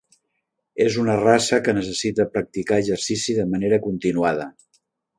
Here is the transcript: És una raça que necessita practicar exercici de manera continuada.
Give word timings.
És 0.85 0.97
una 1.01 1.17
raça 1.19 1.59
que 1.67 1.77
necessita 1.79 2.27
practicar 2.39 2.83
exercici 2.85 3.39
de 3.43 3.49
manera 3.55 3.83
continuada. 3.89 4.53